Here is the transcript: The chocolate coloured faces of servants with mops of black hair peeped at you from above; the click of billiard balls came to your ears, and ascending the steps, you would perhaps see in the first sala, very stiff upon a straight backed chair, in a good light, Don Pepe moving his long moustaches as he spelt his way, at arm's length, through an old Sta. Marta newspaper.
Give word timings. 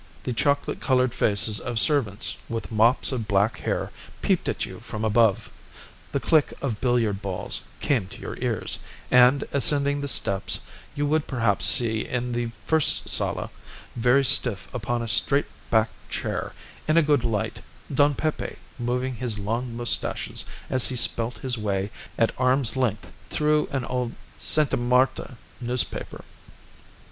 The 0.23 0.33
chocolate 0.33 0.79
coloured 0.79 1.13
faces 1.13 1.59
of 1.59 1.77
servants 1.79 2.37
with 2.49 2.71
mops 2.71 3.11
of 3.11 3.27
black 3.27 3.59
hair 3.59 3.91
peeped 4.23 4.49
at 4.49 4.65
you 4.65 4.79
from 4.79 5.05
above; 5.05 5.51
the 6.11 6.19
click 6.19 6.55
of 6.59 6.81
billiard 6.81 7.21
balls 7.21 7.61
came 7.81 8.07
to 8.07 8.19
your 8.19 8.35
ears, 8.41 8.79
and 9.11 9.43
ascending 9.51 10.01
the 10.01 10.07
steps, 10.07 10.61
you 10.95 11.05
would 11.05 11.27
perhaps 11.27 11.67
see 11.67 11.99
in 11.99 12.31
the 12.31 12.49
first 12.65 13.09
sala, 13.09 13.51
very 13.95 14.25
stiff 14.25 14.67
upon 14.73 15.03
a 15.03 15.07
straight 15.07 15.45
backed 15.69 16.09
chair, 16.09 16.53
in 16.87 16.97
a 16.97 17.03
good 17.03 17.23
light, 17.23 17.59
Don 17.93 18.15
Pepe 18.15 18.55
moving 18.79 19.17
his 19.17 19.37
long 19.37 19.77
moustaches 19.77 20.45
as 20.67 20.87
he 20.87 20.95
spelt 20.95 21.37
his 21.37 21.59
way, 21.59 21.91
at 22.17 22.31
arm's 22.39 22.75
length, 22.75 23.11
through 23.29 23.67
an 23.71 23.85
old 23.85 24.13
Sta. 24.35 24.75
Marta 24.77 25.37
newspaper. 25.59 26.23